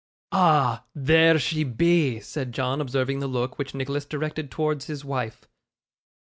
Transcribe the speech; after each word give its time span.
'Ah! 0.31 0.83
there 0.95 1.37
she 1.37 1.63
be,' 1.63 2.19
said 2.19 2.53
John, 2.53 2.81
observing 2.81 3.19
the 3.19 3.27
look 3.27 3.59
which 3.59 3.75
Nicholas 3.75 4.03
directed 4.07 4.49
towards 4.49 4.85
his 4.85 5.05
wife. 5.05 5.47